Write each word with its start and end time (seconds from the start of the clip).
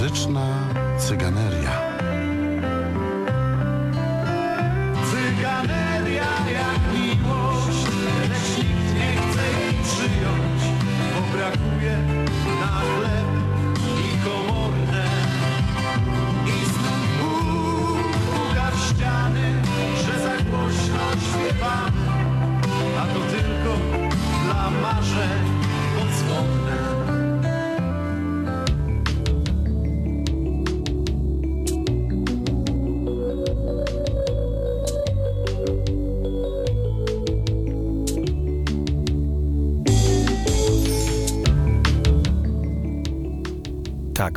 Muzyczna 0.00 0.46
cyganeria. 0.98 1.79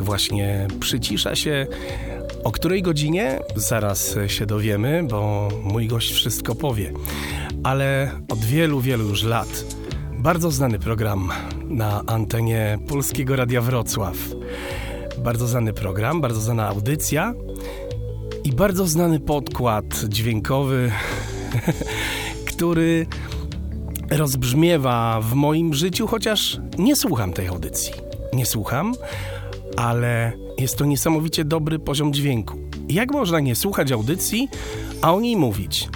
Właśnie 0.04 0.68
przycisza 0.80 1.36
się. 1.36 1.66
O 2.44 2.52
której 2.52 2.82
godzinie? 2.82 3.40
Zaraz 3.56 4.16
się 4.26 4.46
dowiemy, 4.46 5.02
bo 5.10 5.48
mój 5.62 5.86
gość 5.86 6.12
wszystko 6.12 6.54
powie. 6.54 6.92
Ale 7.62 8.10
od 8.28 8.44
wielu, 8.44 8.80
wielu 8.80 9.08
już 9.08 9.22
lat 9.22 9.64
bardzo 10.24 10.50
znany 10.50 10.78
program 10.78 11.28
na 11.68 12.02
antenie 12.06 12.78
Polskiego 12.88 13.36
Radia 13.36 13.60
Wrocław. 13.60 14.16
Bardzo 15.18 15.46
znany 15.46 15.72
program, 15.72 16.20
bardzo 16.20 16.40
znana 16.40 16.68
audycja 16.68 17.34
i 18.44 18.52
bardzo 18.52 18.86
znany 18.86 19.20
podkład 19.20 19.84
dźwiękowy, 20.08 20.92
który 22.50 23.06
rozbrzmiewa 24.10 25.20
w 25.20 25.34
moim 25.34 25.74
życiu, 25.74 26.06
chociaż 26.06 26.60
nie 26.78 26.96
słucham 26.96 27.32
tej 27.32 27.46
audycji. 27.46 27.92
Nie 28.32 28.46
słucham, 28.46 28.94
ale 29.76 30.32
jest 30.58 30.76
to 30.76 30.84
niesamowicie 30.84 31.44
dobry 31.44 31.78
poziom 31.78 32.12
dźwięku. 32.12 32.58
Jak 32.88 33.12
można 33.12 33.40
nie 33.40 33.54
słuchać 33.54 33.92
audycji, 33.92 34.48
a 35.02 35.14
o 35.14 35.20
niej 35.20 35.36
mówić? 35.36 35.88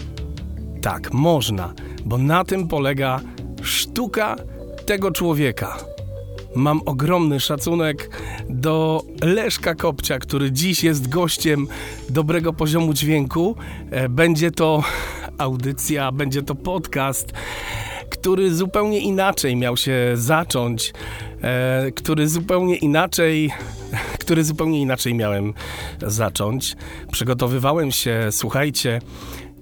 Tak, 0.83 1.13
można, 1.13 1.73
bo 2.05 2.19
na 2.19 2.45
tym 2.45 2.69
polega 2.69 3.21
sztuka 3.63 4.37
tego 4.87 5.11
człowieka. 5.11 5.77
Mam 6.57 6.81
ogromny 6.87 7.41
szacunek 7.41 8.11
do 8.49 9.03
Leszka 9.23 9.75
Kopcia, 9.75 10.19
który 10.19 10.53
dziś 10.53 10.85
jest 10.85 11.09
gościem 11.09 11.67
dobrego 12.11 12.53
poziomu 12.53 12.95
dźwięku. 12.95 13.57
E, 13.91 14.09
Będzie 14.09 14.51
to 14.51 14.83
audycja, 15.39 16.13
będzie 16.13 16.43
to 16.43 16.55
podcast, 16.55 17.33
który 18.11 18.55
zupełnie 18.55 19.01
inaczej 19.01 19.57
miał 19.57 19.77
się 19.77 20.13
zacząć, 20.15 20.93
e, 21.43 21.93
który 21.93 22.29
zupełnie 22.29 22.77
inaczej, 22.77 23.51
który 24.23 24.45
zupełnie 24.45 24.81
inaczej 24.81 25.15
miałem 25.15 25.55
zacząć. 26.03 26.77
Przygotowywałem 27.13 27.91
się, 27.93 28.29
słuchajcie, 28.31 29.01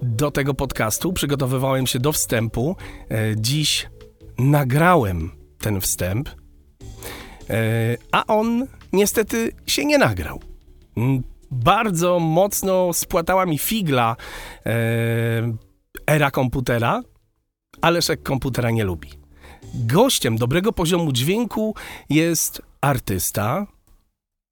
do 0.01 0.31
tego 0.31 0.53
podcastu, 0.53 1.13
przygotowywałem 1.13 1.87
się 1.87 1.99
do 1.99 2.11
wstępu. 2.11 2.75
E, 3.11 3.15
Dziś 3.37 3.89
nagrałem 4.39 5.31
ten 5.59 5.81
wstęp, 5.81 6.29
e, 7.49 7.97
a 8.11 8.25
on 8.25 8.67
niestety 8.93 9.51
się 9.67 9.85
nie 9.85 9.97
nagrał. 9.97 10.39
Mm, 10.97 11.23
Bardzo 11.51 12.19
mocno 12.19 12.93
spłatała 12.93 13.45
mi 13.45 13.57
figla 13.57 14.15
e, 14.65 14.71
era 16.07 16.31
komputera, 16.31 17.01
a 17.81 17.89
Leszek 17.89 18.23
komputera 18.23 18.71
nie 18.71 18.83
lubi. 18.83 19.09
Gościem 19.73 20.37
dobrego 20.37 20.73
poziomu 20.73 21.11
dźwięku 21.11 21.75
jest 22.09 22.61
artysta, 22.81 23.67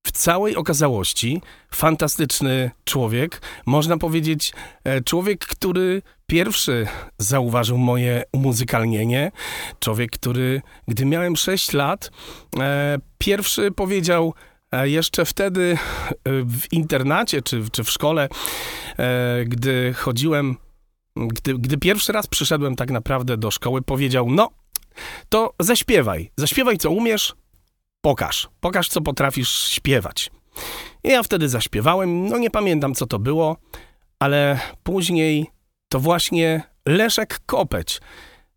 w 0.05 0.11
całej 0.11 0.55
okazałości 0.55 1.41
fantastyczny 1.73 2.71
człowiek. 2.83 3.41
Można 3.65 3.97
powiedzieć, 3.97 4.53
e, 4.83 5.01
człowiek, 5.01 5.45
który 5.45 6.01
pierwszy 6.27 6.87
zauważył 7.17 7.77
moje 7.77 8.23
umuzykalnienie. 8.31 9.31
Człowiek, 9.79 10.11
który, 10.11 10.61
gdy 10.87 11.05
miałem 11.05 11.35
6 11.35 11.73
lat, 11.73 12.11
e, 12.59 12.97
pierwszy 13.17 13.71
powiedział, 13.71 14.33
e, 14.71 14.89
jeszcze 14.89 15.25
wtedy 15.25 15.77
w 16.25 16.73
internacie 16.73 17.41
czy, 17.41 17.63
czy 17.71 17.83
w 17.83 17.89
szkole, 17.89 18.29
gdy 19.45 19.93
chodziłem, 19.93 20.57
gdy, 21.15 21.57
gdy 21.57 21.77
pierwszy 21.77 22.11
raz 22.11 22.27
przyszedłem 22.27 22.75
tak 22.75 22.91
naprawdę 22.91 23.37
do 23.37 23.51
szkoły, 23.51 23.81
powiedział: 23.81 24.31
No, 24.31 24.49
to 25.29 25.53
zaśpiewaj, 25.59 26.31
zaśpiewaj 26.37 26.77
co 26.77 26.91
umiesz, 26.91 27.35
pokaż, 28.01 28.49
pokaż 28.59 28.87
co 28.87 29.01
potrafisz 29.01 29.49
śpiewać. 29.49 30.31
I 31.03 31.09
ja 31.09 31.23
wtedy 31.23 31.49
zaśpiewałem, 31.49 32.27
no 32.27 32.37
nie 32.37 32.49
pamiętam 32.49 32.95
co 32.95 33.05
to 33.05 33.19
było, 33.19 33.57
ale 34.19 34.59
później 34.83 35.47
to 35.89 35.99
właśnie 35.99 36.63
Leszek 36.85 37.39
Kopeć 37.45 38.01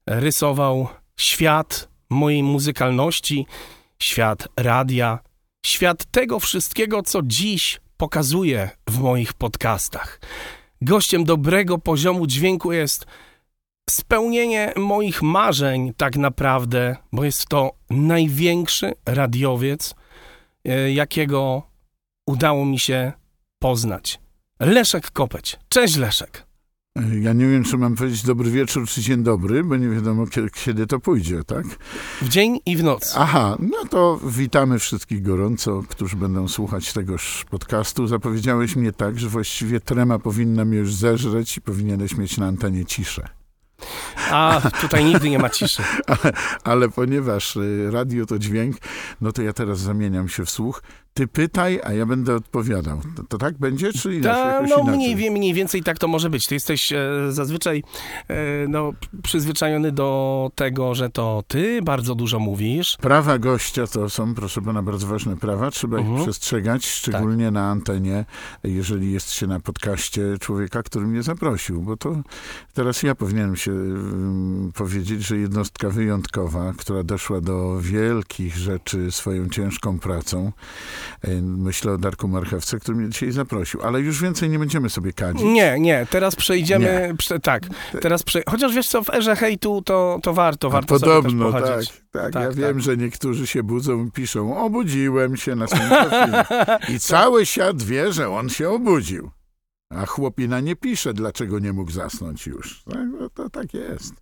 rysował 0.06 0.88
świat 1.20 1.88
mojej 2.10 2.42
muzykalności, 2.42 3.46
świat 4.02 4.48
radia, 4.56 5.18
świat 5.66 6.04
tego 6.04 6.40
wszystkiego, 6.40 7.02
co 7.02 7.20
dziś 7.24 7.80
pokazuję 7.96 8.70
w 8.90 8.98
moich 8.98 9.32
podcastach. 9.32 10.20
Gościem 10.82 11.24
dobrego 11.24 11.78
poziomu 11.78 12.26
dźwięku 12.26 12.72
jest 12.72 13.06
spełnienie 13.90 14.72
moich 14.76 15.22
marzeń, 15.22 15.92
tak 15.96 16.16
naprawdę, 16.16 16.96
bo 17.12 17.24
jest 17.24 17.46
to 17.48 17.72
największy 17.90 18.92
radiowiec, 19.06 19.94
e, 20.64 20.92
jakiego 20.92 21.62
udało 22.26 22.64
mi 22.64 22.78
się 22.78 23.12
poznać. 23.58 24.20
Leszek 24.60 25.10
Kopeć. 25.10 25.58
Cześć 25.68 25.96
Leszek. 25.96 26.47
Ja 26.96 27.32
nie 27.32 27.46
wiem, 27.46 27.64
czy 27.64 27.78
mam 27.78 27.94
powiedzieć 27.94 28.22
dobry 28.22 28.50
wieczór, 28.50 28.86
czy 28.86 29.00
dzień 29.00 29.22
dobry, 29.22 29.64
bo 29.64 29.76
nie 29.76 29.88
wiadomo, 29.88 30.26
kiedy, 30.26 30.50
kiedy 30.50 30.86
to 30.86 31.00
pójdzie, 31.00 31.44
tak? 31.44 31.66
W 32.22 32.28
dzień 32.28 32.58
i 32.66 32.76
w 32.76 32.84
noc. 32.84 33.14
Aha, 33.16 33.56
no 33.60 33.84
to 33.90 34.20
witamy 34.26 34.78
wszystkich 34.78 35.22
gorąco, 35.22 35.82
którzy 35.88 36.16
będą 36.16 36.48
słuchać 36.48 36.92
tegoż 36.92 37.44
podcastu. 37.50 38.06
Zapowiedziałeś 38.06 38.76
mnie 38.76 38.92
tak, 38.92 39.18
że 39.18 39.28
właściwie 39.28 39.80
trema 39.80 40.18
powinna 40.18 40.64
mnie 40.64 40.78
już 40.78 40.94
zeżreć 40.94 41.56
i 41.56 41.60
powinieneś 41.60 42.16
mieć 42.16 42.38
na 42.38 42.46
antenie 42.46 42.84
ciszę. 42.84 43.28
A 44.30 44.60
tutaj 44.80 45.04
nigdy 45.04 45.30
nie 45.30 45.38
ma 45.38 45.50
ciszy. 45.50 45.82
Ale, 46.06 46.32
ale 46.72 46.88
ponieważ 46.88 47.56
y, 47.56 47.90
radio 47.90 48.26
to 48.26 48.38
dźwięk, 48.38 48.76
no 49.20 49.32
to 49.32 49.42
ja 49.42 49.52
teraz 49.52 49.78
zamieniam 49.78 50.28
się 50.28 50.44
w 50.44 50.50
słuch. 50.50 50.82
Ty 51.18 51.26
pytaj, 51.26 51.80
a 51.84 51.92
ja 51.92 52.06
będę 52.06 52.34
odpowiadał. 52.34 53.00
To, 53.16 53.22
to 53.28 53.38
tak 53.38 53.58
będzie, 53.58 53.92
czy 53.92 54.14
inaczej? 54.14 54.42
Ta, 54.44 54.60
no 54.62 54.82
inaczej? 54.82 55.14
mniej, 55.16 55.30
mniej 55.30 55.54
więcej 55.54 55.82
tak 55.82 55.98
to 55.98 56.08
może 56.08 56.30
być. 56.30 56.46
Ty 56.46 56.54
jesteś 56.54 56.92
e, 56.92 56.98
zazwyczaj 57.28 57.82
e, 58.28 58.34
no, 58.68 58.92
przyzwyczajony 59.22 59.92
do 59.92 60.50
tego, 60.54 60.94
że 60.94 61.10
to 61.10 61.42
ty 61.48 61.82
bardzo 61.82 62.14
dużo 62.14 62.38
mówisz. 62.38 62.96
Prawa 63.00 63.38
gościa 63.38 63.86
to 63.86 64.08
są, 64.10 64.34
proszę 64.34 64.62
pana, 64.62 64.82
bardzo 64.82 65.06
ważne 65.06 65.36
prawa. 65.36 65.70
Trzeba 65.70 65.98
ich 65.98 66.06
Mhm. 66.06 66.22
przestrzegać, 66.24 66.86
szczególnie 66.86 67.50
na 67.50 67.70
antenie, 67.70 68.24
jeżeli 68.64 69.12
jest 69.12 69.30
się 69.32 69.46
na 69.46 69.60
podcaście 69.60 70.22
człowieka, 70.40 70.82
który 70.82 71.06
mnie 71.06 71.22
zaprosił. 71.22 71.82
Bo 71.82 71.96
to 71.96 72.16
teraz 72.74 73.02
ja 73.02 73.14
powinienem 73.14 73.56
się 73.56 73.72
ym, 73.72 74.72
powiedzieć, 74.74 75.26
że 75.26 75.36
jednostka 75.36 75.90
wyjątkowa, 75.90 76.72
która 76.76 77.02
doszła 77.02 77.40
do 77.40 77.80
wielkich 77.80 78.56
rzeczy 78.56 79.12
swoją 79.12 79.48
ciężką 79.48 79.98
pracą. 79.98 80.52
Y, 81.28 81.42
Myślę 81.42 81.92
o 81.92 81.98
Darku 81.98 82.28
Marchewce, 82.28 82.78
który 82.80 82.98
mnie 82.98 83.08
dzisiaj 83.10 83.32
zaprosił. 83.32 83.82
Ale 83.82 84.00
już 84.00 84.22
więcej 84.22 84.48
nie 84.50 84.58
będziemy 84.58 84.90
sobie 84.90 85.12
kadzić. 85.12 85.42
Nie, 85.42 85.80
nie, 85.80 86.06
teraz 86.10 86.36
przejdziemy, 86.36 87.14
prze, 87.18 87.40
tak, 87.40 87.62
teraz 88.00 88.22
prze, 88.22 88.42
chociaż 88.50 88.74
wiesz 88.74 88.88
co, 88.88 89.02
w 89.02 89.10
erze 89.10 89.36
hejtu 89.36 89.82
to, 89.82 90.18
to 90.22 90.34
warto, 90.34 90.68
A 90.68 90.70
warto 90.70 90.94
podobno, 90.94 91.50
sobie 91.50 91.60
tak, 91.62 91.70
pochodzić. 91.70 91.90
tak. 91.90 91.98
Tak, 92.32 92.34
Ja 92.34 92.40
tak. 92.48 92.54
wiem, 92.54 92.80
że 92.80 92.96
niektórzy 92.96 93.46
się 93.46 93.62
budzą 93.62 94.06
i 94.06 94.10
piszą, 94.10 94.58
obudziłem 94.64 95.36
się 95.36 95.54
na 95.54 95.66
profilu. 95.66 96.36
I 96.96 97.00
cały 97.00 97.46
świat 97.46 97.82
wie, 97.82 98.12
że 98.12 98.30
on 98.30 98.48
się 98.48 98.70
obudził. 98.70 99.30
A 99.90 100.06
chłopina 100.06 100.60
nie 100.60 100.76
pisze, 100.76 101.14
dlaczego 101.14 101.58
nie 101.58 101.72
mógł 101.72 101.90
zasnąć 101.90 102.46
już. 102.46 102.82
Tak, 102.84 103.08
no 103.20 103.30
to 103.30 103.50
tak 103.50 103.74
jest. 103.74 104.14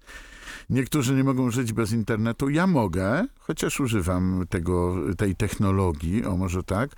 Niektórzy 0.71 1.15
nie 1.15 1.25
mogą 1.25 1.51
żyć 1.51 1.73
bez 1.73 1.93
internetu. 1.93 2.49
Ja 2.51 2.67
mogę, 2.67 3.25
chociaż 3.39 3.81
używam 3.81 4.45
tego, 4.51 4.97
tej 5.19 5.37
technologii, 5.37 6.25
o 6.25 6.37
może 6.37 6.63
tak, 6.63 6.91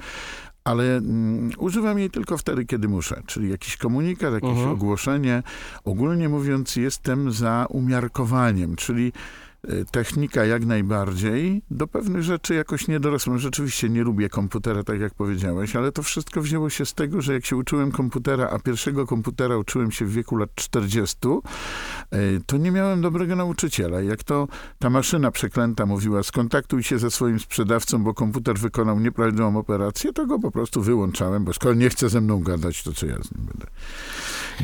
ale 0.65 0.97
mm, 0.97 1.51
używam 1.59 1.99
jej 1.99 2.11
tylko 2.11 2.39
wtedy, 2.39 2.65
kiedy 2.65 2.89
muszę. 2.89 3.23
Czyli 3.27 3.51
jakiś 3.51 3.77
komunikat, 3.77 4.35
jakieś 4.35 4.51
Mhm. 4.51 4.69
ogłoszenie. 4.71 5.43
Ogólnie 5.85 6.29
mówiąc, 6.29 6.77
jestem 6.77 7.33
za 7.33 7.67
umiarkowaniem, 7.71 8.77
czyli 8.77 9.13
technika 9.91 10.45
jak 10.45 10.65
najbardziej. 10.65 11.63
Do 11.71 11.87
pewnych 11.87 12.23
rzeczy 12.23 12.55
jakoś 12.55 12.89
nie 12.89 13.01
dorosłem. 13.01 13.39
Rzeczywiście 13.39 13.89
nie 13.89 14.03
lubię 14.03 14.29
komputera, 14.29 14.85
tak 14.85 15.01
jak 15.01 15.15
powiedziałeś, 15.15 15.77
ale 15.77 15.93
to 15.93 16.03
wszystko 16.03 16.43
wzięło 16.43 16.71
się 16.71 16.87
z 16.87 16.95
tego, 16.95 17.23
że 17.23 17.33
jak 17.33 17.47
się 17.47 17.57
uczyłem 17.57 17.93
komputera, 17.93 18.51
a 18.51 18.59
pierwszego 18.59 19.07
komputera 19.07 19.57
uczyłem 19.57 19.91
się 19.91 20.05
w 20.05 20.13
wieku 20.13 20.37
lat 20.37 20.51
40, 20.55 21.17
y, 22.15 22.41
to 22.47 22.57
nie 22.57 22.71
miałem 22.71 23.01
dobrego 23.01 23.37
nauczyciela. 23.37 24.01
Jak 24.01 24.25
to 24.25 24.49
ta 24.79 24.91
maszyna 24.91 25.31
przeklęta 25.31 25.87
mówiła, 25.87 26.23
skontaktuj 26.23 26.83
się 26.83 26.99
ze 26.99 27.11
swoim 27.11 27.41
sprzedawcą, 27.41 28.05
bo 28.05 28.15
komputer 28.15 28.59
wykonał 28.59 29.01
nieprawidłową 29.01 29.59
operację, 29.59 30.13
to 30.13 30.27
go 30.27 30.39
po 30.39 30.51
prostu 30.51 30.83
wyłączałem, 30.83 31.45
bo 31.45 31.53
skoro 31.53 31.75
nie 31.75 31.91
chce 31.91 32.09
ze 32.09 32.21
mną 32.21 32.41
gadać, 32.41 32.83
to 32.83 32.93
co 32.93 33.07
ja 33.07 33.15
z 33.23 33.35
nim 33.35 33.47
będę. 33.47 33.67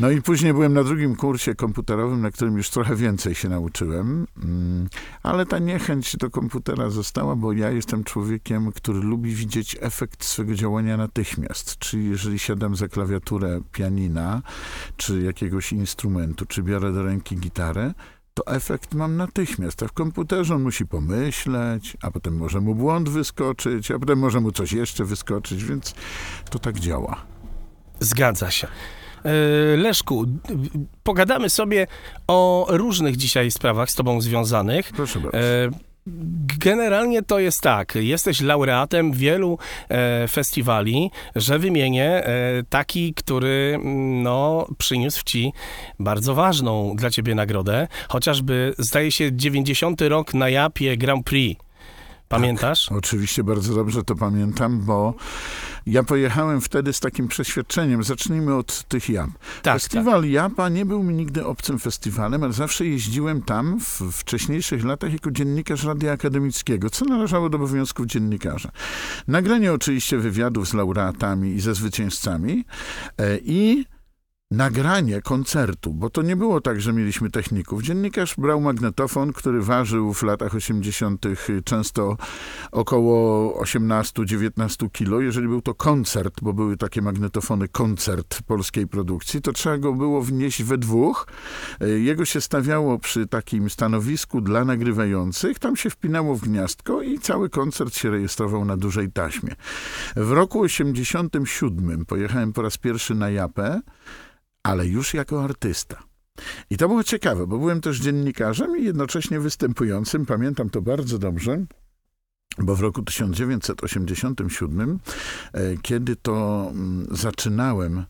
No 0.00 0.10
i 0.10 0.22
później 0.22 0.52
byłem 0.52 0.72
na 0.72 0.84
drugim 0.84 1.16
kursie 1.16 1.54
komputerowym, 1.54 2.20
na 2.20 2.30
którym 2.30 2.56
już 2.56 2.70
trochę 2.70 2.96
więcej 2.96 3.34
się 3.34 3.48
nauczyłem, 3.48 4.26
mm, 4.42 4.88
ale 5.22 5.46
ta 5.46 5.58
niechęć 5.58 6.16
do 6.16 6.30
komputera 6.30 6.90
została, 6.90 7.36
bo 7.36 7.52
ja 7.52 7.70
jestem 7.70 8.04
człowiekiem, 8.04 8.72
który 8.72 9.00
lubi 9.00 9.34
widzieć 9.34 9.76
efekt 9.80 10.24
swego 10.24 10.54
działania 10.54 10.96
natychmiast. 10.96 11.78
Czyli 11.78 12.10
jeżeli 12.10 12.38
siadam 12.38 12.76
za 12.76 12.88
klawiaturę 12.88 13.60
pianina, 13.72 14.42
czy 14.96 15.20
jakiegoś 15.22 15.72
instrumentu, 15.72 16.46
czy 16.46 16.62
biorę 16.62 16.92
do 16.92 17.02
ręki 17.02 17.36
gitarę, 17.36 17.94
to 18.34 18.46
efekt 18.46 18.94
mam 18.94 19.16
natychmiast. 19.16 19.82
A 19.82 19.88
w 19.88 19.92
komputerze 19.92 20.54
on 20.54 20.62
musi 20.62 20.86
pomyśleć, 20.86 21.96
a 22.02 22.10
potem 22.10 22.36
może 22.36 22.60
mu 22.60 22.74
błąd 22.74 23.08
wyskoczyć, 23.08 23.90
a 23.90 23.98
potem 23.98 24.18
może 24.18 24.40
mu 24.40 24.52
coś 24.52 24.72
jeszcze 24.72 25.04
wyskoczyć, 25.04 25.64
więc 25.64 25.94
to 26.50 26.58
tak 26.58 26.80
działa. 26.80 27.16
Zgadza 28.00 28.50
się. 28.50 28.68
E, 29.24 29.76
Leszku, 29.76 30.26
pogadamy 31.02 31.50
sobie 31.50 31.86
o 32.26 32.66
różnych 32.68 33.16
dzisiaj 33.16 33.50
sprawach 33.50 33.90
z 33.90 33.94
tobą 33.94 34.20
związanych. 34.20 34.92
Proszę 34.92 35.20
bardzo. 35.20 35.38
E, 35.38 35.70
Generalnie 36.58 37.22
to 37.22 37.38
jest 37.38 37.60
tak, 37.60 37.94
jesteś 37.94 38.40
laureatem 38.40 39.12
wielu 39.12 39.58
e, 39.88 40.28
festiwali, 40.28 41.10
że 41.36 41.58
wymienię 41.58 42.04
e, 42.04 42.62
taki, 42.68 43.14
który 43.14 43.72
mm, 43.74 44.22
no, 44.22 44.66
przyniósł 44.78 45.24
ci 45.24 45.52
bardzo 45.98 46.34
ważną 46.34 46.96
dla 46.96 47.10
ciebie 47.10 47.34
nagrodę, 47.34 47.88
chociażby 48.08 48.74
zdaje 48.78 49.12
się 49.12 49.36
90 49.36 50.00
rok 50.00 50.34
na 50.34 50.48
Japie 50.48 50.96
Grand 50.96 51.26
Prix. 51.26 51.63
Pamiętasz? 52.28 52.92
Oczywiście 52.92 53.44
bardzo 53.44 53.74
dobrze 53.74 54.02
to 54.02 54.14
pamiętam, 54.14 54.80
bo 54.80 55.14
ja 55.86 56.02
pojechałem 56.02 56.60
wtedy 56.60 56.92
z 56.92 57.00
takim 57.00 57.28
przeświadczeniem. 57.28 58.04
Zacznijmy 58.04 58.54
od 58.54 58.82
tych 58.88 59.08
Jap. 59.08 59.30
Tak, 59.62 59.74
Festiwal 59.74 60.24
Japa 60.24 60.68
nie 60.68 60.86
był 60.86 61.02
mi 61.02 61.14
nigdy 61.14 61.46
obcym 61.46 61.78
festiwalem, 61.78 62.44
ale 62.44 62.52
zawsze 62.52 62.86
jeździłem 62.86 63.42
tam 63.42 63.80
w 63.80 64.00
wcześniejszych 64.12 64.84
latach 64.84 65.12
jako 65.12 65.30
dziennikarz 65.30 65.84
radia 65.84 66.12
akademickiego, 66.12 66.90
co 66.90 67.04
należało 67.04 67.48
do 67.48 67.56
obowiązków 67.56 68.06
dziennikarza. 68.06 68.70
Nagranie 69.28 69.72
oczywiście 69.72 70.18
wywiadów 70.18 70.68
z 70.68 70.74
laureatami 70.74 71.50
i 71.50 71.60
ze 71.60 71.74
zwycięzcami 71.74 72.64
e, 73.18 73.38
i 73.38 73.84
nagranie 74.54 75.22
koncertu, 75.22 75.94
bo 75.94 76.10
to 76.10 76.22
nie 76.22 76.36
było 76.36 76.60
tak, 76.60 76.80
że 76.80 76.92
mieliśmy 76.92 77.30
techników. 77.30 77.82
Dziennikarz 77.82 78.34
brał 78.38 78.60
magnetofon, 78.60 79.32
który 79.32 79.62
ważył 79.62 80.14
w 80.14 80.22
latach 80.22 80.54
80. 80.54 81.26
często 81.64 82.16
około 82.72 83.52
18-19 83.62 84.90
kilo. 84.92 85.20
Jeżeli 85.20 85.48
był 85.48 85.62
to 85.62 85.74
koncert, 85.74 86.34
bo 86.42 86.52
były 86.52 86.76
takie 86.76 87.02
magnetofony 87.02 87.68
koncert 87.68 88.42
polskiej 88.42 88.86
produkcji, 88.86 89.42
to 89.42 89.52
trzeba 89.52 89.78
go 89.78 89.92
było 89.92 90.22
wnieść 90.22 90.62
we 90.62 90.78
dwóch. 90.78 91.26
E, 91.80 91.88
Jego 91.88 92.24
się 92.24 92.40
stawiało 92.40 92.98
przy 92.98 93.26
takim 93.26 93.70
stanowisku 93.70 94.40
dla 94.40 94.64
nagrywających, 94.64 95.58
tam 95.58 95.76
się 95.76 95.90
wpinało 95.90 96.34
w 96.34 96.40
gniazdko 96.40 97.02
i 97.02 97.18
cały 97.18 97.50
koncert 97.50 97.96
się 97.96 98.10
rejestrował 98.10 98.64
na 98.64 98.76
dużej 98.76 99.12
taśmie. 99.12 99.54
W 100.16 100.32
roku 100.32 100.60
87 100.60 102.04
pojechałem 102.06 102.52
po 102.52 102.62
raz 102.62 102.78
pierwszy 102.78 103.14
na 103.14 103.30
Japę, 103.30 103.80
ale 104.64 104.86
już 104.86 105.14
jako 105.14 105.44
artysta. 105.44 106.02
I 106.70 106.76
to 106.76 106.88
było 106.88 107.04
ciekawe, 107.04 107.46
bo 107.46 107.58
byłem 107.58 107.80
też 107.80 108.00
dziennikarzem 108.00 108.78
i 108.78 108.84
jednocześnie 108.84 109.40
występującym. 109.40 110.26
Pamiętam 110.26 110.70
to 110.70 110.82
bardzo 110.82 111.18
dobrze. 111.18 111.64
Bo 112.58 112.76
w 112.76 112.80
roku 112.80 113.02
1987, 113.02 114.98
e, 115.52 115.76
kiedy 115.82 116.16
to 116.16 116.66
mm, 116.70 117.06
zaczynałem 117.10 118.04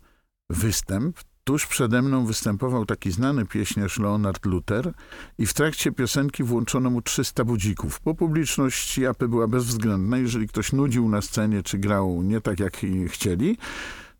występ, 0.50 1.18
tuż 1.44 1.66
przede 1.66 2.02
mną 2.02 2.26
występował 2.26 2.86
taki 2.86 3.10
znany 3.10 3.46
pieśniarz 3.46 3.98
Leonard 3.98 4.46
Luther 4.46 4.92
i 5.38 5.46
w 5.46 5.54
trakcie 5.54 5.92
piosenki 5.92 6.42
włączono 6.42 6.90
mu 6.90 7.02
300 7.02 7.44
budzików, 7.44 8.00
bo 8.04 8.14
publiczność 8.14 8.98
Japy 8.98 9.28
była 9.28 9.48
bezwzględna. 9.48 10.18
Jeżeli 10.18 10.48
ktoś 10.48 10.72
nudził 10.72 11.08
na 11.08 11.22
scenie, 11.22 11.62
czy 11.62 11.78
grał 11.78 12.22
nie 12.22 12.40
tak, 12.40 12.60
jak 12.60 12.80
chcieli, 13.08 13.58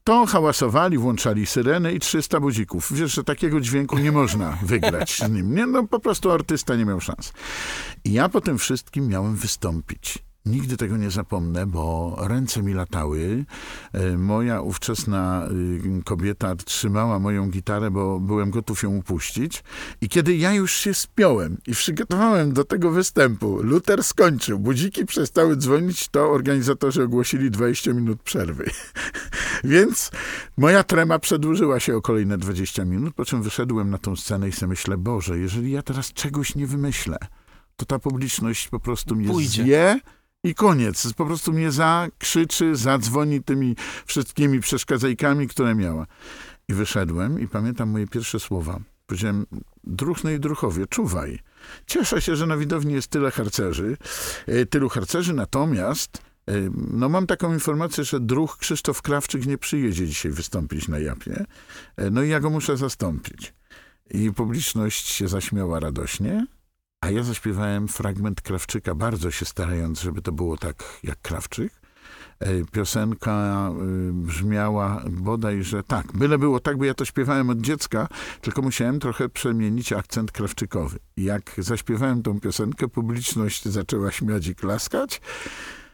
to 0.05 0.27
hałasowali, 0.27 0.99
włączali 0.99 1.47
syrenę 1.47 1.93
i 1.93 2.01
300 2.01 2.41
budzików. 2.41 2.93
Wiesz, 2.93 3.15
że 3.15 3.25
takiego 3.25 3.61
dźwięku 3.61 3.99
nie 3.99 4.13
można 4.13 4.59
wygrać 4.63 5.19
z 5.19 5.31
nim. 5.31 5.55
Nie, 5.55 5.67
no 5.67 5.87
po 5.87 6.01
prostu 6.01 6.31
artysta 6.31 6.77
nie 6.77 6.85
miał 6.85 7.01
szans. 7.01 7.33
I 8.05 8.13
ja 8.13 8.29
po 8.29 8.41
tym 8.41 8.59
wszystkim 8.59 9.09
miałem 9.09 9.37
wystąpić. 9.37 10.19
Nigdy 10.47 10.77
tego 10.77 10.97
nie 10.97 11.11
zapomnę, 11.11 11.67
bo 11.67 12.17
ręce 12.21 12.63
mi 12.63 12.75
latały. 12.75 13.45
E, 13.93 14.19
Moja 14.19 14.61
ówczesna 14.61 15.49
y, 16.01 16.03
kobieta 16.05 16.57
trzymała 16.57 17.19
moją 17.19 17.49
gitarę, 17.51 17.91
bo 17.91 18.21
byłem 18.21 18.51
gotów 18.51 18.83
ją 18.83 18.97
upuścić. 18.97 19.65
I 20.01 20.09
kiedy 20.09 20.37
ja 20.37 20.55
już 20.55 20.73
się 20.73 20.95
spiąłem 20.95 21.59
i 21.67 21.73
przygotowałem 21.73 22.53
do 22.53 22.65
tego 22.65 22.91
występu, 22.91 23.63
Luther 23.63 24.05
skończył, 24.05 24.59
budziki 24.59 25.07
przestały 25.07 25.57
dzwonić, 25.57 26.09
to 26.09 26.31
organizatorzy 26.31 27.03
ogłosili 27.03 27.51
20 27.51 27.93
minut 27.93 28.23
przerwy. 28.23 28.65
Więc 29.65 30.11
moja 30.57 30.83
trema 30.85 31.19
przedłużyła 31.19 31.81
się 31.81 31.97
o 31.97 32.03
kolejne 32.03 32.39
20 32.39 32.85
minut, 32.85 33.15
po 33.15 33.25
czym 33.25 33.43
wyszedłem 33.43 33.91
na 33.91 33.99
tą 33.99 34.17
scenę 34.17 34.49
i 34.49 34.53
sobie 34.53 34.69
myślę, 34.71 34.97
Boże, 34.97 35.39
jeżeli 35.39 35.71
ja 35.73 35.83
teraz 35.83 36.13
czegoś 36.13 36.55
nie 36.55 36.67
wymyślę, 36.67 37.17
to 37.77 37.87
ta 37.87 37.99
publiczność 37.99 38.69
po 38.69 38.81
prostu 38.81 39.17
mnie 39.17 39.29
Pójdzie. 39.29 39.63
zje 39.63 40.01
i 40.45 40.55
koniec. 40.55 41.13
Po 41.13 41.27
prostu 41.27 41.53
mnie 41.53 41.71
zakrzyczy, 41.73 42.77
zadzwoni 42.77 43.43
tymi 43.43 43.77
wszystkimi 44.07 44.61
przeszkadzajkami, 44.61 45.49
które 45.49 45.75
miała. 45.75 46.07
I 46.69 46.75
wyszedłem 46.75 47.41
i 47.41 47.49
pamiętam 47.49 47.91
moje 47.91 48.07
pierwsze 48.07 48.41
słowa. 48.41 48.81
Powiedziałem, 49.07 49.47
druchny 49.85 50.35
i 50.35 50.41
druchowie, 50.41 50.87
czuwaj. 50.87 51.39
Cieszę 51.87 52.23
się, 52.23 52.37
że 52.37 52.47
na 52.47 52.57
widowni 52.57 52.95
jest 52.95 53.09
tyle 53.09 53.31
harcerzy, 53.31 53.97
e, 54.47 54.67
tylu 54.67 54.89
harcerzy, 54.89 55.35
natomiast 55.35 56.23
e, 56.49 56.53
no 56.91 57.09
mam 57.09 57.27
taką 57.27 57.53
informację, 57.53 58.05
że 58.05 58.21
druh 58.21 58.59
Krzysztof 58.59 59.03
Krawczyk 59.03 59.47
nie 59.47 59.59
przyjedzie 59.59 60.07
dzisiaj 60.07 60.33
wystąpić 60.33 60.89
na 60.89 60.99
Japie. 60.99 61.45
E, 61.97 62.11
No 62.11 62.23
i 62.23 62.29
ja 62.29 62.41
go 62.41 62.51
muszę 62.51 62.77
zastąpić. 62.77 63.55
I 64.11 64.33
publiczność 64.33 65.09
się 65.09 65.29
zaśmiała 65.29 65.81
radośnie, 65.81 66.47
a 67.05 67.11
ja 67.11 67.23
zaśpiewałem 67.23 67.89
fragment 67.89 68.41
Krawczyka, 68.41 68.95
bardzo 68.95 69.31
się 69.31 69.45
starając, 69.45 70.01
żeby 70.01 70.23
to 70.23 70.33
było 70.33 70.57
tak 70.57 70.85
jak 71.03 71.21
Krawczyk. 71.23 71.73
E, 72.41 72.65
Piosenka 72.65 73.71
y, 74.09 74.13
brzmiała 74.13 75.03
bodajże 75.11 75.83
tak, 75.83 76.13
byle 76.13 76.39
było 76.39 76.61
tak, 76.61 76.77
bo 76.77 76.85
ja 76.85 76.95
to 76.95 77.05
śpiewałem 77.05 77.51
od 77.51 77.61
dziecka, 77.61 78.09
tylko 78.41 78.63
musiałem 78.63 79.01
trochę 79.01 79.29
przemienić 79.29 79.93
akcent 79.93 80.33
krawczykowy. 80.33 80.99
Jak 81.17 81.53
zaśpiewałem 81.59 82.23
tą 82.23 82.41
piosenkę, 82.41 82.89
publiczność 82.89 83.65
zaczęła 83.65 84.11
śmiać 84.11 84.47
i 84.47 84.55
klaskać, 84.55 85.21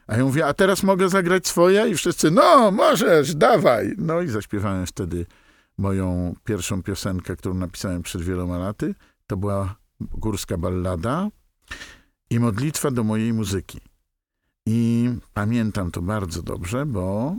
a 0.07 0.17
ja 0.17 0.25
mówię, 0.25 0.47
a 0.47 0.55
teraz 0.55 0.83
mogę 0.83 1.09
zagrać 1.09 1.47
swoje? 1.47 1.89
I 1.89 1.95
wszyscy, 1.95 2.31
no 2.31 2.71
możesz, 2.71 3.35
dawaj. 3.35 3.95
No 3.99 4.21
i 4.21 4.29
zaśpiewałem 4.29 4.87
wtedy 4.87 5.27
moją 5.79 6.35
pierwszą 6.45 6.83
piosenkę, 6.83 7.37
którą 7.37 7.55
napisałem 7.55 8.03
przed 8.03 8.23
wieloma 8.23 8.59
laty. 8.59 8.95
To 9.27 9.37
była 9.37 9.81
górska 10.01 10.59
ballada 10.59 11.29
i 12.31 12.41
modlitwa 12.41 12.91
do 12.91 13.05
mojej 13.05 13.33
muzyki. 13.33 13.81
I 14.67 15.11
pamiętam 15.35 15.91
to 15.91 16.03
bardzo 16.03 16.43
dobrze, 16.43 16.87
bo 16.87 17.37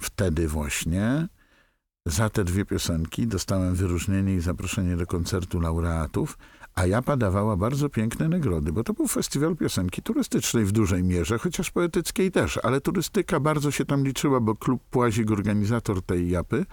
wtedy 0.00 0.48
właśnie 0.48 1.28
za 2.06 2.30
te 2.30 2.44
dwie 2.44 2.64
piosenki 2.64 3.26
dostałem 3.26 3.74
wyróżnienie 3.74 4.34
i 4.34 4.40
zaproszenie 4.40 4.96
do 4.96 5.06
koncertu 5.06 5.60
laureatów, 5.60 6.38
a 6.74 6.86
Japa 6.86 7.16
dawała 7.16 7.56
bardzo 7.56 7.88
piękne 7.88 8.28
nagrody, 8.28 8.72
bo 8.72 8.84
to 8.84 8.92
był 8.94 9.08
festiwal 9.08 9.56
piosenki 9.56 10.02
turystycznej 10.02 10.64
w 10.64 10.72
dużej 10.72 11.04
mierze, 11.04 11.38
chociaż 11.38 11.70
poetyckiej 11.70 12.30
też, 12.30 12.58
ale 12.62 12.80
turystyka 12.80 13.40
bardzo 13.40 13.70
się 13.70 13.84
tam 13.84 14.04
liczyła, 14.04 14.40
bo 14.40 14.54
klub 14.54 14.82
Płazik, 14.90 15.30
organizator 15.30 16.02
tej 16.02 16.30
Japy, 16.30 16.66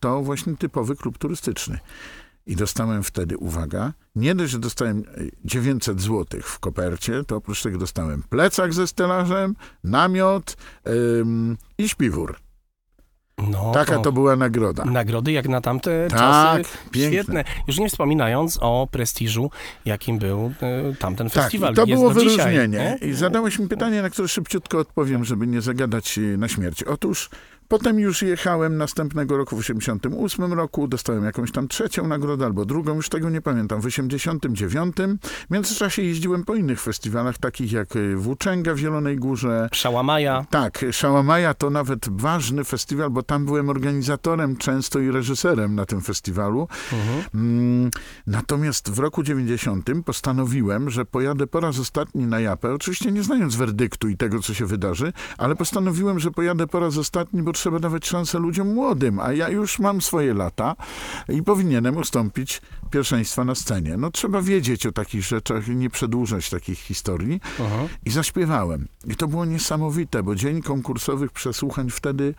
to 0.00 0.22
właśnie 0.22 0.56
typowy 0.56 0.96
klub 0.96 1.18
turystyczny. 1.18 1.78
I 2.46 2.56
dostałem 2.56 3.02
wtedy, 3.02 3.36
uwaga, 3.38 3.92
nie 4.16 4.34
dość, 4.34 4.52
że 4.52 4.58
dostałem 4.58 4.98
y, 5.18 5.30
900 5.44 6.00
zł 6.00 6.40
w 6.42 6.58
kopercie, 6.58 7.24
to 7.24 7.36
oprócz 7.36 7.62
tego 7.62 7.78
dostałem 7.78 8.22
plecak 8.22 8.74
ze 8.74 8.86
stelażem, 8.86 9.54
namiot 9.84 10.56
ym, 11.20 11.56
i 11.78 11.88
śpiwór. 11.88 12.36
No, 13.50 13.72
Taka 13.74 13.98
to 13.98 14.12
była 14.12 14.36
nagroda. 14.36 14.84
Nagrody 14.84 15.32
jak 15.32 15.48
na 15.48 15.60
tamte 15.60 16.08
Tak, 16.10 16.18
czasy. 16.18 16.78
piękne. 16.90 17.12
Świetne. 17.12 17.44
Już 17.68 17.78
nie 17.78 17.88
wspominając 17.88 18.58
o 18.60 18.88
prestiżu, 18.90 19.50
jakim 19.84 20.18
był 20.18 20.52
e, 20.60 20.94
tamten 20.94 21.30
Tak, 21.30 21.42
festiwal. 21.42 21.74
to 21.74 21.84
Jest 21.84 22.02
było 22.02 22.14
dzisiaj. 22.14 22.24
wyróżnienie. 22.36 22.98
No. 23.00 23.06
I 23.08 23.12
zadałeś 23.12 23.58
mi 23.58 23.68
pytanie, 23.68 24.02
na 24.02 24.10
które 24.10 24.28
szybciutko 24.28 24.78
odpowiem, 24.78 25.24
żeby 25.24 25.46
nie 25.46 25.60
zagadać 25.60 26.18
e, 26.18 26.20
na 26.20 26.48
śmierć. 26.48 26.82
Otóż 26.82 27.30
potem 27.68 27.98
już 27.98 28.22
jechałem 28.22 28.76
następnego 28.76 29.36
roku, 29.36 29.56
w 29.56 29.58
88 29.58 30.52
roku, 30.52 30.88
dostałem 30.88 31.24
jakąś 31.24 31.52
tam 31.52 31.68
trzecią 31.68 32.08
nagrodę 32.08 32.44
albo 32.44 32.64
drugą, 32.64 32.94
już 32.94 33.08
tego 33.08 33.30
nie 33.30 33.40
pamiętam, 33.40 33.80
w 33.80 33.86
89. 33.86 34.96
W 35.48 35.50
międzyczasie 35.50 36.02
jeździłem 36.02 36.44
po 36.44 36.54
innych 36.54 36.80
festiwalach, 36.80 37.38
takich 37.38 37.72
jak 37.72 37.96
e, 37.96 38.16
Włóczęga 38.16 38.74
w 38.74 38.78
Zielonej 38.78 39.16
Górze, 39.16 39.68
Szałamaja. 39.72 40.44
tak, 40.50 40.84
Szałamaja 40.92 41.54
to 41.54 41.70
nawet 41.70 42.20
ważny 42.20 42.64
festiwal, 42.64 43.10
bo 43.10 43.22
tam 43.22 43.44
byłem 43.44 43.68
organizatorem 43.70 44.56
często 44.56 44.98
i 45.00 45.10
reżyserem 45.10 45.74
na 45.74 45.86
tym 45.86 46.00
festiwalu. 46.00 46.68
Mm, 47.34 47.90
Natomiast 48.26 48.90
w 48.90 48.98
roku 48.98 49.22
90 49.22 49.88
postanowiłem, 50.04 50.90
że 50.90 51.04
pojadę 51.04 51.46
po 51.46 51.60
raz 51.60 51.78
ostatni 51.78 52.26
na 52.26 52.40
Japę, 52.40 52.74
oczywiście 52.74 53.12
nie 53.12 53.22
znając 53.22 53.56
werdyktu 53.56 54.08
i 54.08 54.16
tego, 54.16 54.38
co 54.40 54.54
się 54.54 54.66
wydarzy, 54.66 55.12
ale 55.38 55.56
postanowiłem, 55.56 56.18
że 56.20 56.30
pojadę 56.30 56.66
po 56.66 56.80
raz 56.80 56.96
ostatni, 56.98 57.42
bo 57.42 57.52
trzeba 57.56 57.78
dawać 57.78 58.06
szansę 58.06 58.38
ludziom 58.38 58.74
młodym, 58.74 59.20
a 59.20 59.32
ja 59.32 59.48
już 59.48 59.78
mam 59.78 60.00
swoje 60.00 60.34
lata 60.34 60.76
i 61.28 61.42
powinienem 61.42 61.96
ustąpić 61.96 62.62
pierwszeństwa 62.90 63.44
na 63.44 63.54
scenie. 63.54 63.96
No 63.96 64.10
trzeba 64.10 64.42
wiedzieć 64.42 64.86
o 64.86 64.92
takich 64.92 65.24
rzeczach, 65.24 65.68
nie 65.68 65.90
przedłużać 65.90 66.50
takich 66.50 66.78
historii. 66.78 67.40
I 68.06 68.10
zaśpiewałem. 68.10 68.88
I 69.06 69.14
to 69.14 69.28
było 69.28 69.44
niesamowite, 69.44 70.22
bo 70.22 70.34
dzień 70.34 70.62
konkursowych 70.62 71.32
przesłuchań 71.32 71.90
wtedy 71.90 72.34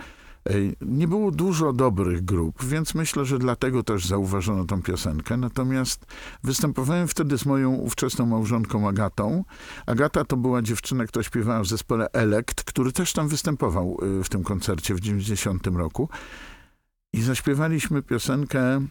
nie 0.81 1.07
było 1.07 1.31
dużo 1.31 1.73
dobrych 1.73 2.25
grup, 2.25 2.63
więc 2.63 2.95
myślę, 2.95 3.25
że 3.25 3.39
dlatego 3.39 3.83
też 3.83 4.05
zauważono 4.05 4.65
tą 4.65 4.81
piosenkę. 4.81 5.37
Natomiast 5.37 6.05
występowałem 6.43 7.07
wtedy 7.07 7.37
z 7.37 7.45
moją 7.45 7.73
ówczesną 7.73 8.25
małżonką 8.25 8.89
Agatą. 8.89 9.43
Agata 9.85 10.25
to 10.25 10.37
była 10.37 10.61
dziewczyna, 10.61 11.05
która 11.05 11.23
śpiewała 11.23 11.61
w 11.63 11.67
zespole 11.67 12.07
Elekt, 12.11 12.63
który 12.63 12.91
też 12.91 13.13
tam 13.13 13.27
występował 13.27 13.97
y, 14.19 14.23
w 14.23 14.29
tym 14.29 14.43
koncercie 14.43 14.95
w 14.95 14.99
90 14.99 15.67
roku. 15.67 16.09
I 17.13 17.21
zaśpiewaliśmy 17.21 18.01
piosenkę 18.01 18.87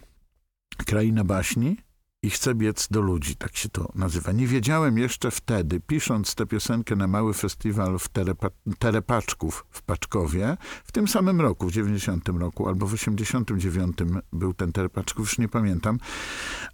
Kraina 0.86 1.24
Baśni 1.24 1.85
i 2.26 2.30
chcę 2.30 2.54
biec 2.54 2.88
do 2.90 3.00
ludzi, 3.00 3.36
tak 3.36 3.56
się 3.56 3.68
to 3.68 3.88
nazywa. 3.94 4.32
Nie 4.32 4.46
wiedziałem 4.46 4.98
jeszcze 4.98 5.30
wtedy, 5.30 5.80
pisząc 5.80 6.34
tę 6.34 6.46
piosenkę 6.46 6.96
na 6.96 7.06
mały 7.06 7.34
festiwal 7.34 7.98
w 7.98 8.08
Terepa 8.08 8.50
Terepaczków 8.78 9.66
w 9.70 9.82
Paczkowie, 9.82 10.56
w 10.84 10.92
tym 10.92 11.08
samym 11.08 11.40
roku, 11.40 11.66
w 11.66 11.72
90 11.72 12.28
roku, 12.28 12.68
albo 12.68 12.86
w 12.86 12.94
89 12.94 13.96
był 14.32 14.54
ten 14.54 14.72
Terepaczków, 14.72 15.26
już 15.26 15.38
nie 15.38 15.48
pamiętam, 15.48 15.98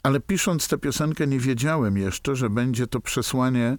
ale 0.03 0.21
pisząc 0.21 0.69
tę 0.69 0.79
piosenkę 0.79 1.27
nie 1.27 1.39
wiedziałem 1.39 1.97
jeszcze, 1.97 2.37
że 2.37 2.51
będzie 2.51 2.87
to 2.87 3.01
przesłanie, 3.01 3.79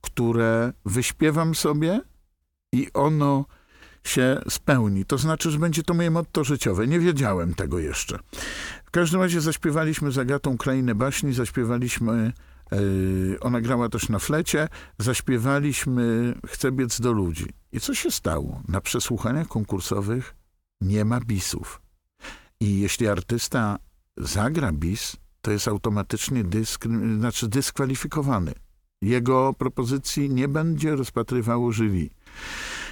które 0.00 0.72
wyśpiewam 0.84 1.54
sobie 1.54 2.00
i 2.72 2.88
ono 2.94 3.44
się 4.06 4.40
spełni. 4.48 5.04
To 5.04 5.18
znaczy, 5.18 5.50
że 5.50 5.58
będzie 5.58 5.82
to 5.82 5.94
moje 5.94 6.10
motto 6.10 6.44
życiowe. 6.44 6.86
Nie 6.86 7.00
wiedziałem 7.00 7.54
tego 7.54 7.78
jeszcze. 7.78 8.18
W 8.84 8.90
każdym 8.90 9.20
razie 9.20 9.40
zaśpiewaliśmy 9.40 10.12
z 10.12 10.18
Agatą 10.18 10.58
Krainę 10.58 10.94
Baśni, 10.94 11.32
zaśpiewaliśmy, 11.32 12.32
yy, 12.72 13.40
ona 13.40 13.60
grała 13.60 13.88
też 13.88 14.08
na 14.08 14.18
flecie, 14.18 14.68
zaśpiewaliśmy 14.98 16.34
Chcę 16.46 16.72
biec 16.72 17.00
do 17.00 17.12
ludzi. 17.12 17.46
I 17.72 17.80
co 17.80 17.94
się 17.94 18.10
stało? 18.10 18.62
Na 18.68 18.80
przesłuchaniach 18.80 19.48
konkursowych 19.48 20.34
nie 20.80 21.04
ma 21.04 21.20
bisów. 21.20 21.80
I 22.60 22.80
jeśli 22.80 23.08
artysta 23.08 23.78
zagra 24.16 24.72
bis, 24.72 25.16
to 25.40 25.50
jest 25.50 25.68
automatycznie 25.68 26.44
dysk, 26.44 26.86
znaczy 27.18 27.48
dyskwalifikowany. 27.48 28.52
Jego 29.02 29.54
propozycji 29.58 30.30
nie 30.30 30.48
będzie 30.48 30.96
rozpatrywało 30.96 31.72
jury. 31.72 32.08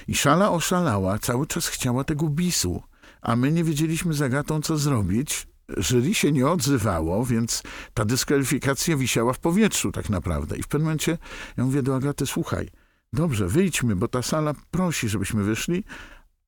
I 0.07 0.15
szala 0.15 0.51
oszalała, 0.51 1.19
cały 1.19 1.47
czas 1.47 1.67
chciała 1.67 2.03
tego 2.03 2.29
bisu, 2.29 2.83
a 3.21 3.35
my 3.35 3.51
nie 3.51 3.63
wiedzieliśmy 3.63 4.13
z 4.13 4.21
Agatą, 4.21 4.61
co 4.61 4.77
zrobić. 4.77 5.47
Jury 5.77 6.13
się 6.13 6.31
nie 6.31 6.47
odzywało, 6.47 7.25
więc 7.25 7.63
ta 7.93 8.05
dyskwalifikacja 8.05 8.97
wisiała 8.97 9.33
w 9.33 9.39
powietrzu 9.39 9.91
tak 9.91 10.09
naprawdę. 10.09 10.57
I 10.57 10.63
w 10.63 10.67
pewnym 10.67 10.85
momencie 10.85 11.17
ja 11.57 11.65
mówię 11.65 11.83
do 11.83 11.95
Agaty, 11.95 12.25
słuchaj, 12.25 12.69
dobrze, 13.13 13.47
wyjdźmy, 13.47 13.95
bo 13.95 14.07
ta 14.07 14.21
sala 14.21 14.53
prosi, 14.71 15.09
żebyśmy 15.09 15.43
wyszli. 15.43 15.83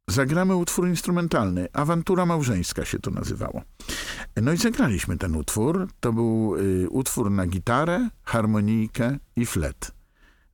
Zagramy 0.08 0.56
utwór 0.56 0.88
instrumentalny. 0.88 1.68
Awantura 1.74 2.26
małżeńska 2.26 2.86
się 2.86 3.00
to 3.00 3.12
nazywało. 3.12 3.62
No 4.42 4.54
i 4.54 4.58
zagraliśmy 4.58 5.18
ten 5.18 5.36
utwór. 5.36 5.88
To 6.00 6.14
był 6.14 6.56
y, 6.56 6.90
utwór 6.90 7.32
na 7.32 7.48
gitarę, 7.48 8.10
harmonijkę 8.24 9.18
i 9.36 9.46
flet. 9.46 9.92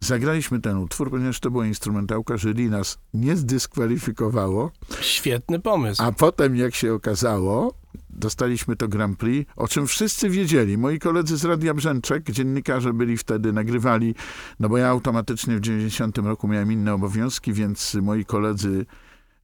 Zagraliśmy 0.03 0.59
ten 0.59 0.77
utwór, 0.77 1.09
ponieważ 1.11 1.39
to 1.39 1.51
była 1.51 1.65
instrumentalka, 1.67 2.37
jury 2.37 2.69
nas 2.69 2.97
nie 3.13 3.35
zdyskwalifikowało, 3.35 4.71
Świetny 5.01 5.59
pomysł. 5.59 6.01
a 6.03 6.11
potem, 6.11 6.55
jak 6.55 6.75
się 6.75 6.93
okazało, 6.93 7.73
dostaliśmy 8.09 8.75
to 8.75 8.87
Grand 8.87 9.17
Prix, 9.19 9.51
o 9.55 9.67
czym 9.67 9.87
wszyscy 9.87 10.29
wiedzieli. 10.29 10.77
Moi 10.77 10.99
koledzy 10.99 11.37
z 11.37 11.45
Radia 11.45 11.73
Brzęczek, 11.73 12.31
dziennikarze 12.31 12.93
byli 12.93 13.17
wtedy, 13.17 13.53
nagrywali, 13.53 14.15
no 14.59 14.69
bo 14.69 14.77
ja 14.77 14.87
automatycznie 14.89 15.57
w 15.57 15.61
90 15.61 16.17
roku 16.17 16.47
miałem 16.47 16.71
inne 16.71 16.93
obowiązki, 16.93 17.53
więc 17.53 17.93
moi 18.01 18.25
koledzy 18.25 18.85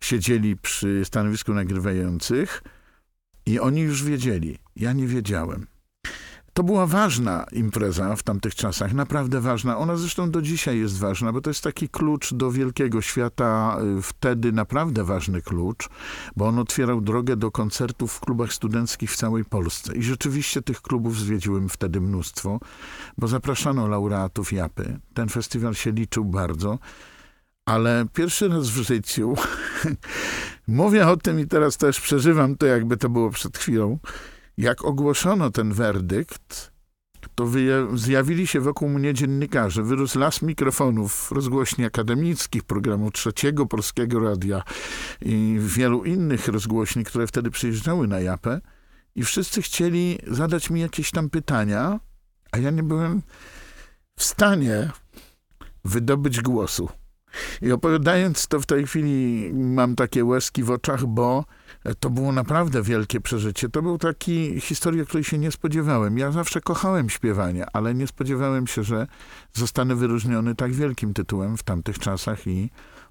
siedzieli 0.01 0.57
przy 0.57 1.05
stanowisku 1.05 1.53
nagrywających 1.53 2.63
i 3.45 3.59
oni 3.59 3.81
już 3.81 4.03
wiedzieli. 4.03 4.57
Ja 4.75 4.93
nie 4.93 5.07
wiedziałem. 5.07 5.67
To 6.57 6.63
była 6.63 6.87
ważna 6.87 7.45
impreza 7.51 8.15
w 8.15 8.23
tamtych 8.23 8.55
czasach, 8.55 8.93
naprawdę 8.93 9.41
ważna. 9.41 9.77
Ona 9.77 9.95
zresztą 9.95 10.31
do 10.31 10.41
dzisiaj 10.41 10.79
jest 10.79 10.99
ważna, 10.99 11.33
bo 11.33 11.41
to 11.41 11.49
jest 11.49 11.63
taki 11.63 11.89
klucz 11.89 12.33
do 12.33 12.51
wielkiego 12.51 13.01
świata, 13.01 13.77
y, 13.99 14.01
wtedy 14.01 14.51
naprawdę 14.51 15.03
ważny 15.03 15.41
klucz, 15.41 15.89
bo 16.35 16.47
on 16.47 16.59
otwierał 16.59 17.01
drogę 17.01 17.35
do 17.35 17.51
koncertów 17.51 18.13
w 18.13 18.19
klubach 18.19 18.53
studenckich 18.53 19.11
w 19.11 19.15
całej 19.15 19.45
Polsce. 19.45 19.95
I 19.95 20.03
rzeczywiście 20.03 20.61
tych 20.61 20.81
klubów 20.81 21.19
zwiedziłem 21.19 21.69
wtedy 21.69 22.01
mnóstwo, 22.01 22.59
bo 23.17 23.27
zapraszano 23.27 23.87
laureatów 23.87 24.53
Japy. 24.53 24.99
Ten 25.13 25.29
festiwal 25.29 25.75
się 25.75 25.91
liczył 25.91 26.25
bardzo. 26.25 26.79
Ale 27.65 28.05
pierwszy 28.13 28.47
raz 28.47 28.69
w 28.69 28.81
życiu, 28.81 29.35
mówię 30.67 31.07
o 31.07 31.17
tym 31.17 31.39
i 31.39 31.47
teraz 31.47 31.77
też 31.77 32.01
przeżywam 32.01 32.55
to, 32.55 32.65
jakby 32.65 32.97
to 32.97 33.09
było 33.09 33.29
przed 33.29 33.57
chwilą, 33.57 33.99
jak 34.57 34.85
ogłoszono 34.85 35.51
ten 35.51 35.73
werdykt, 35.73 36.71
to 37.35 37.47
zjawili 37.93 38.47
się 38.47 38.61
wokół 38.61 38.89
mnie 38.89 39.13
dziennikarze. 39.13 39.83
Wyrósł 39.83 40.19
las 40.19 40.41
mikrofonów, 40.41 41.31
rozgłośni 41.31 41.85
akademickich, 41.85 42.63
programu 42.63 43.11
Trzeciego 43.11 43.65
Polskiego 43.65 44.19
Radia 44.19 44.63
i 45.21 45.57
wielu 45.59 46.03
innych 46.03 46.47
rozgłośni, 46.47 47.03
które 47.03 47.27
wtedy 47.27 47.51
przyjeżdżały 47.51 48.07
na 48.07 48.19
Japę. 48.19 48.61
I 49.15 49.23
wszyscy 49.23 49.61
chcieli 49.61 50.19
zadać 50.27 50.69
mi 50.69 50.81
jakieś 50.81 51.11
tam 51.11 51.29
pytania, 51.29 51.99
a 52.51 52.57
ja 52.57 52.71
nie 52.71 52.83
byłem 52.83 53.21
w 54.19 54.23
stanie 54.23 54.91
wydobyć 55.85 56.41
głosu. 56.41 56.89
I 57.61 57.71
opowiadając 57.71 58.47
to 58.47 58.59
w 58.59 58.65
tej 58.65 58.85
chwili 58.85 59.51
mam 59.53 59.95
takie 59.95 60.25
łezki 60.25 60.63
w 60.63 60.71
oczach, 60.71 61.05
bo 61.05 61.45
to 61.99 62.09
było 62.09 62.31
naprawdę 62.31 62.81
wielkie 62.81 63.21
przeżycie. 63.21 63.69
To 63.69 63.81
był 63.81 63.97
taki 63.97 64.61
historia, 64.61 65.05
której 65.05 65.23
się 65.23 65.37
nie 65.37 65.51
spodziewałem. 65.51 66.17
Ja 66.17 66.31
zawsze 66.31 66.61
kochałem 66.61 67.09
śpiewanie, 67.09 67.65
ale 67.73 67.93
nie 67.93 68.07
spodziewałem 68.07 68.67
się, 68.67 68.83
że 68.83 69.07
zostanę 69.53 69.95
wyróżniony 69.95 70.55
tak 70.55 70.73
wielkim 70.73 71.13
tytułem 71.13 71.57
w 71.57 71.63
tamtych 71.63 71.99
czasach 71.99 72.47
i 72.47 72.69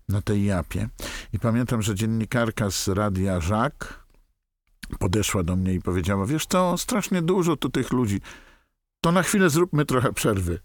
na 0.09 0.23
tej 0.23 0.45
japie. 0.45 0.88
I 1.33 1.38
pamiętam, 1.38 1.83
że 1.83 1.95
dziennikarka 1.95 2.71
z 2.71 2.88
radia 2.88 3.40
Żak 3.40 4.06
podeszła 4.99 5.42
do 5.42 5.56
mnie 5.56 5.75
i 5.75 5.80
powiedziała, 5.80 6.26
wiesz 6.26 6.47
co, 6.47 6.78
strasznie 6.78 7.23
dużo 7.23 7.56
tu 7.56 7.68
tych 7.68 7.92
ludzi. 7.92 8.21
To 9.00 9.12
na 9.12 9.23
chwilę 9.23 9.50
zróbmy 9.50 9.85
trochę 9.85 10.12
przerwy. 10.12 10.59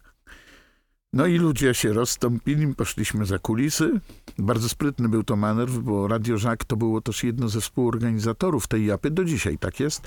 No 1.13 1.25
i 1.25 1.37
ludzie 1.37 1.73
się 1.73 1.93
rozstąpili, 1.93 2.75
poszliśmy 2.75 3.25
za 3.25 3.39
kulisy. 3.39 3.99
Bardzo 4.37 4.69
sprytny 4.69 5.09
był 5.09 5.23
to 5.23 5.35
manewr, 5.35 5.79
bo 5.81 6.07
Radio 6.07 6.37
Żak 6.37 6.65
to 6.65 6.75
było 6.77 7.01
też 7.01 7.23
jedno 7.23 7.49
ze 7.49 7.61
współorganizatorów 7.61 8.67
tej 8.67 8.85
japy. 8.85 9.11
Do 9.11 9.25
dzisiaj 9.25 9.57
tak 9.57 9.79
jest. 9.79 10.01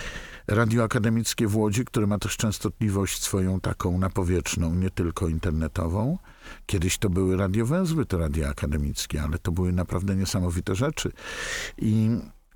Radio 0.48 0.84
Akademickie 0.84 1.46
w 1.46 1.56
Łodzi, 1.56 1.84
które 1.84 2.06
ma 2.06 2.18
też 2.18 2.36
częstotliwość 2.36 3.22
swoją 3.22 3.60
taką 3.60 3.98
napowietrzną, 3.98 4.74
nie 4.74 4.90
tylko 4.90 5.28
internetową. 5.28 6.18
Kiedyś 6.66 6.98
to 6.98 7.10
były 7.10 7.36
radiowęzły, 7.36 8.06
te 8.06 8.18
radia 8.18 8.48
akademickie, 8.48 9.22
ale 9.22 9.38
to 9.38 9.52
były 9.52 9.72
naprawdę 9.72 10.16
niesamowite 10.16 10.74
rzeczy. 10.74 11.12
I 11.78 12.08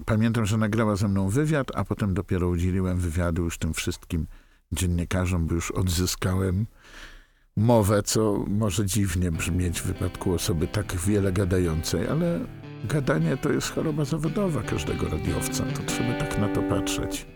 pamiętam, 0.05 0.47
że 0.47 0.57
nagrała 0.57 0.97
ze 0.97 1.09
mną 1.09 1.29
wywiad, 1.29 1.71
a 1.75 1.85
potem 1.85 2.15
dopiero 2.15 2.49
udzieliłem 2.49 2.99
wywiadu 2.99 3.45
już 3.45 3.59
tym 3.59 3.75
wszystkim 3.75 4.27
dziennikarzom, 4.73 5.47
bo 5.47 5.55
już 5.55 5.71
odzyskałem 5.71 6.67
mowę, 7.59 8.03
co 8.03 8.45
może 8.49 8.87
dziwnie 8.87 9.31
brzmieć 9.31 9.81
w 9.81 9.87
wypadku 9.87 10.35
osoby 10.35 10.67
tak 10.67 10.97
wiele 10.97 11.33
gadającej, 11.33 12.09
ale 12.09 12.41
Gadanie 12.85 13.37
to 13.37 13.53
jest 13.53 13.71
choroba 13.71 14.05
zawodowa 14.05 14.63
każdego 14.63 15.09
radiowca. 15.09 15.65
To 15.65 15.83
trzeba 15.83 16.15
tak 16.15 16.39
na 16.39 16.49
to 16.49 16.63
patrzeć. 16.63 17.27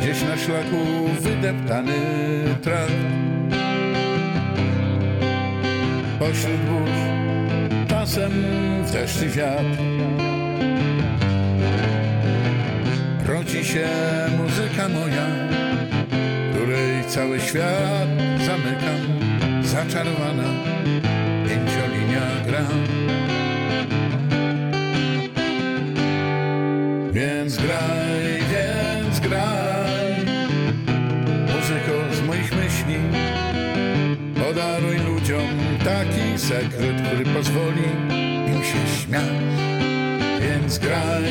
Gdzieś 0.00 0.22
na 0.22 0.36
szlaku 0.36 0.76
wydeptany 1.20 2.31
Pośród 6.32 6.60
burz 6.60 6.90
Czasem 7.88 8.32
w 8.84 8.90
wiatr. 9.28 9.78
Rodzi 13.26 13.64
się 13.64 13.88
muzyka 14.38 14.88
moja 14.88 15.26
Której 16.52 17.04
cały 17.08 17.40
świat 17.40 18.08
zamykam 18.46 19.00
Zaczarowana 19.62 20.81
sekret, 36.38 37.02
który 37.06 37.24
pozwoli 37.24 37.84
im 38.46 38.64
się 38.64 39.02
śmiać. 39.02 39.22
Więc 40.40 40.78
graj, 40.78 41.22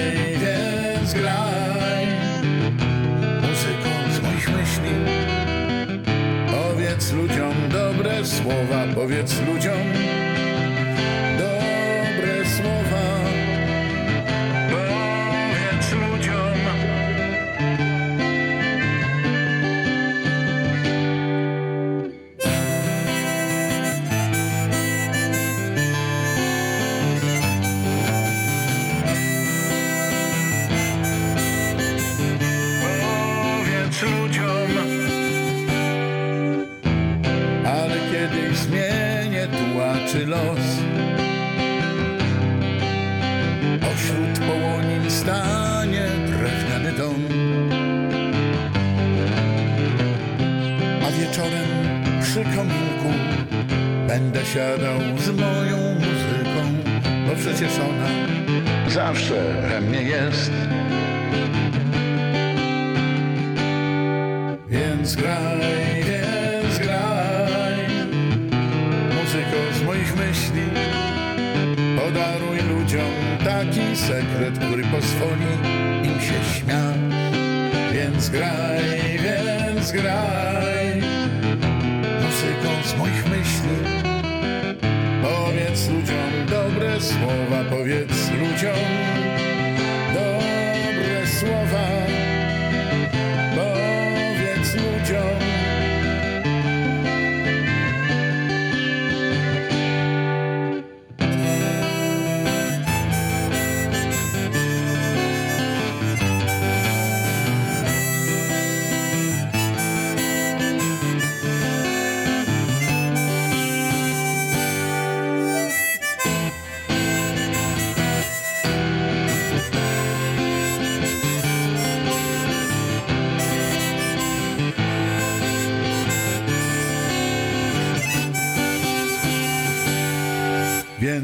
więc 0.42 1.14
graj. 1.14 2.06
Muzyko 3.42 3.90
z 4.12 4.22
moich 4.22 4.50
myśli. 4.50 4.92
Powiedz 6.52 7.12
ludziom 7.12 7.54
dobre 7.72 8.26
słowa 8.26 8.86
Powiedz 8.96 9.42
ludziom 9.48 9.71
Kiedyś 38.32 38.58
zmienię 38.58 39.48
tułaczy 39.48 40.26
los. 40.26 40.60
Pośród 43.82 44.40
połonin 44.40 45.12
stanie 45.12 46.06
drewniany 46.28 46.92
dom. 46.98 47.26
A 51.08 51.12
wieczorem 51.12 51.70
przy 52.22 52.44
kominku 52.44 53.12
Będę 54.08 54.46
siadał 54.46 55.00
z 55.18 55.30
moją 55.30 55.78
muzyką 55.94 56.92
Bo 57.28 57.36
przecież 57.36 57.72
ona 57.80 58.32
zawsze 58.90 59.62
we 59.70 59.82
mnie 59.82 60.02
jest. 60.02 60.52
Więc 64.70 65.16
graj, 65.16 65.81
Podaruj 72.14 72.58
ludziom 72.70 73.12
taki 73.46 73.96
sekret, 73.96 74.60
który 74.60 74.84
pozwoli 74.84 75.52
im 76.04 76.22
się 76.22 76.60
śmiać. 76.60 76.98
Więc 77.94 78.30
graj, 78.30 78.84
więc 79.24 79.92
graj. 79.92 81.02
Muzyko 82.22 82.88
z 82.88 82.98
moich 82.98 83.26
myśli. 83.30 83.76
Powiedz 85.22 85.90
ludziom 85.90 86.32
dobre 86.50 87.02
słowa 87.02 87.64
Powiedz 87.70 88.32
ludziom 88.32 88.86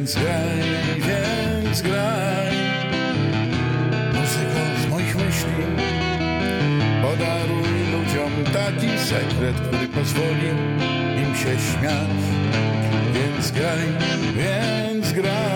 Więc 0.07 0.19
graj, 0.19 0.59
więc 0.97 1.81
graj. 1.81 2.55
Muzyko 4.13 4.59
z 4.83 4.89
moich 4.89 5.15
myśli. 5.15 5.63
Podaruj 7.01 7.91
ludziom 7.91 8.53
taki 8.53 8.99
sekret, 8.99 9.55
który 9.67 9.87
pozwoli 9.87 10.49
im 11.17 11.35
się 11.35 11.59
śmiać. 11.59 12.17
Więc 13.13 13.51
graj, 13.51 13.87
więc 14.35 15.11
graj 15.11 15.46